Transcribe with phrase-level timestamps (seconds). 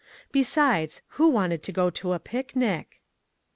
[0.31, 3.01] Besides, who wanted to go to a picnic?